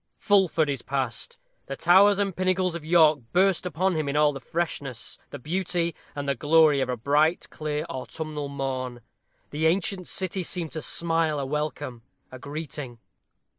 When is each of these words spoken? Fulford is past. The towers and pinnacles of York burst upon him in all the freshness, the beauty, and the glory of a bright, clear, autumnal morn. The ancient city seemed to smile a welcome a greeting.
Fulford 0.17 0.67
is 0.67 0.81
past. 0.81 1.37
The 1.67 1.75
towers 1.75 2.17
and 2.17 2.35
pinnacles 2.35 2.73
of 2.73 2.83
York 2.83 3.19
burst 3.33 3.67
upon 3.67 3.93
him 3.93 4.09
in 4.09 4.15
all 4.15 4.33
the 4.33 4.39
freshness, 4.39 5.19
the 5.29 5.37
beauty, 5.37 5.93
and 6.15 6.27
the 6.27 6.33
glory 6.33 6.81
of 6.81 6.89
a 6.89 6.97
bright, 6.97 7.47
clear, 7.51 7.83
autumnal 7.87 8.47
morn. 8.47 9.01
The 9.51 9.67
ancient 9.67 10.07
city 10.07 10.41
seemed 10.41 10.71
to 10.71 10.81
smile 10.81 11.37
a 11.39 11.45
welcome 11.45 12.01
a 12.31 12.39
greeting. 12.39 12.97